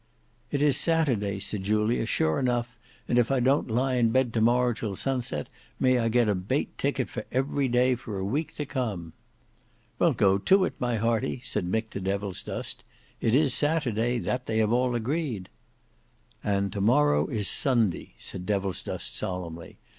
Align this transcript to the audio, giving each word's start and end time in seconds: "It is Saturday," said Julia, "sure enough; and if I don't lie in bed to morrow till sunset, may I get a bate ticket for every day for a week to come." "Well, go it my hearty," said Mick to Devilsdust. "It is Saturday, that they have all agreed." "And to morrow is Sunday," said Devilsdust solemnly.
"It 0.49 0.63
is 0.63 0.77
Saturday," 0.77 1.39
said 1.39 1.61
Julia, 1.61 2.07
"sure 2.07 2.39
enough; 2.39 2.79
and 3.07 3.19
if 3.19 3.29
I 3.29 3.39
don't 3.39 3.69
lie 3.69 3.97
in 3.97 4.09
bed 4.09 4.33
to 4.33 4.41
morrow 4.41 4.73
till 4.73 4.95
sunset, 4.95 5.47
may 5.79 5.99
I 5.99 6.09
get 6.09 6.27
a 6.27 6.33
bate 6.33 6.75
ticket 6.79 7.07
for 7.07 7.23
every 7.31 7.67
day 7.67 7.93
for 7.93 8.17
a 8.17 8.25
week 8.25 8.55
to 8.55 8.65
come." 8.65 9.13
"Well, 9.99 10.13
go 10.13 10.41
it 10.65 10.73
my 10.79 10.95
hearty," 10.95 11.39
said 11.43 11.67
Mick 11.67 11.91
to 11.91 12.01
Devilsdust. 12.01 12.83
"It 13.21 13.35
is 13.35 13.53
Saturday, 13.53 14.17
that 14.17 14.47
they 14.47 14.57
have 14.57 14.71
all 14.71 14.95
agreed." 14.95 15.49
"And 16.43 16.73
to 16.73 16.81
morrow 16.81 17.27
is 17.27 17.47
Sunday," 17.47 18.15
said 18.17 18.47
Devilsdust 18.47 19.15
solemnly. 19.15 19.77